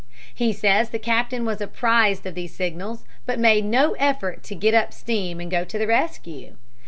He 0.33 0.51
says 0.51 0.89
the 0.89 0.97
captain 0.97 1.45
was 1.45 1.61
apprised 1.61 2.25
of 2.25 2.33
these 2.33 2.55
signals, 2.55 3.05
but 3.27 3.37
made 3.37 3.65
no 3.65 3.91
effort 3.99 4.41
to 4.45 4.55
get 4.55 4.73
up 4.73 4.93
steam 4.93 5.39
and 5.39 5.51
go 5.51 5.63
to 5.63 5.77
the 5.77 5.85
rescue. 5.85 6.55